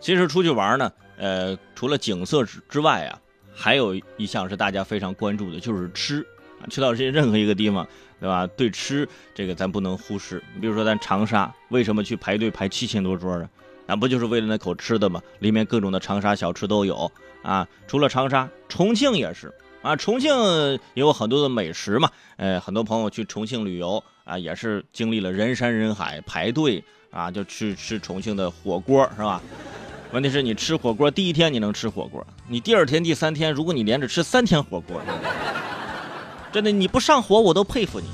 [0.00, 3.20] 其实出去玩呢，呃，除了景色之外啊，
[3.54, 6.26] 还有一项是大家非常关注的，就是吃
[6.60, 6.64] 啊。
[6.70, 7.86] 去到这任何一个地方，
[8.18, 8.46] 对吧？
[8.56, 10.42] 对吃这个咱不能忽视。
[10.54, 13.48] 你比如说咱长沙，为什么去排队排七千多桌呢？
[13.86, 15.20] 那不就是为了那口吃的吗？
[15.40, 17.10] 里面各种的长沙小吃都有
[17.42, 17.66] 啊。
[17.86, 19.94] 除了长沙，重庆也是啊。
[19.96, 22.08] 重庆也有很多的美食嘛。
[22.36, 29.42] 呃，很多朋友去重庆旅游啊，也是经历了人山人海排队啊，就去吃重庆的火锅，是吧？
[30.12, 35.00] 问题是你吃火锅第一天你能吃火锅，你第二天、第三天，如果你连着吃三天火锅，
[36.50, 38.08] 真的你不上火我都佩服你。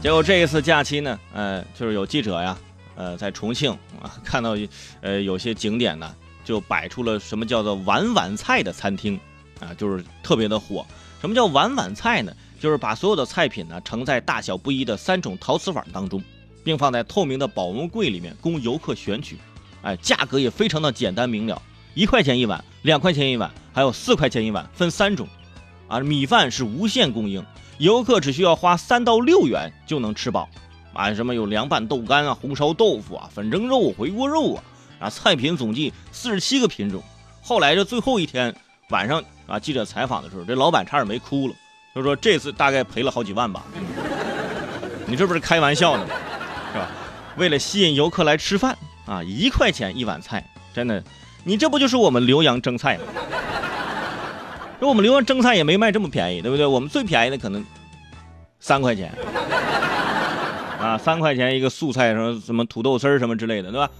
[0.00, 2.56] 结果这一次假期呢，呃，就是有记者呀，
[2.94, 4.56] 呃，在重庆啊看到，
[5.00, 9.18] 呃，有些景点呢就摆出了什么叫做碗碗菜的餐厅，
[9.58, 10.86] 啊，就是特别的火。
[11.20, 12.32] 什么叫碗碗菜呢？
[12.60, 16.22] 就是把所有的菜品呢盛在大小不一的三种陶瓷碗当中。
[16.68, 19.38] 并放在透明的保温柜里面供游客选取，
[19.80, 21.62] 哎，价格也非常的简单明了，
[21.94, 25.26] 一块钱一碗，两块钱一碗，还有四块钱一碗，分三种，
[25.88, 27.42] 啊，米饭是无限供应，
[27.78, 30.46] 游客只需要花三到六元就能吃饱，
[30.92, 34.62] 啊，什么有凉拌豆干啊，红烧豆腐啊，粉蒸肉，回锅肉啊，
[34.98, 37.02] 啊，菜品总计四十七个品种。
[37.42, 38.54] 后来这最后一天
[38.90, 41.54] 晚上啊，记者采访的时候，这老板差点没哭了，
[41.94, 43.64] 他说这次大概赔了好几万吧，
[45.08, 46.12] 你这不是开玩笑呢吗？
[47.36, 48.76] 为了吸引游客来吃饭
[49.06, 51.02] 啊，一块钱一碗菜，真的，
[51.44, 53.04] 你这不就是我们浏阳蒸菜吗？
[54.80, 56.64] 说我们浏阳蒸菜也没卖这么便宜，对不对？
[56.66, 57.64] 我们最便宜的可能
[58.60, 59.12] 三块钱
[60.80, 63.90] 啊，三块钱一个素菜，什么什么土豆丝儿什么之类的，对吧？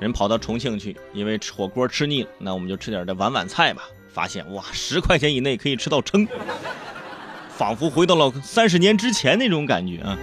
[0.00, 3.82] 人跑到重庆去，因为吃火锅吃腻了，那我们就吃点这碗碗菜吧。
[4.12, 6.26] 发现哇，十块钱以内可以吃到撑。
[7.56, 10.18] 仿佛回到了三十年之前那种感觉啊！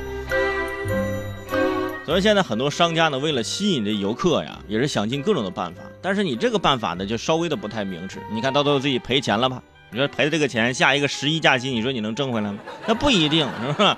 [2.06, 5.82] 所以现在很多商家呢，为了吸引这游客呀，也是想尽各种的办法。
[6.02, 8.18] 但是你这个办法呢，就稍微的不太明智。
[8.34, 9.62] 你看到最后自己赔钱了吧？
[9.92, 12.60] 你说赔的这个钱，下一个十一假期，你说你能挣回来吗？
[12.88, 13.98] 那不一定， 是吧？